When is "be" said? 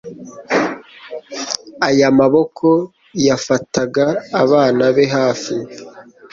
4.95-5.05